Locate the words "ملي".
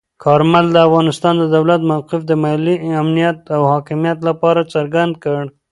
2.43-2.75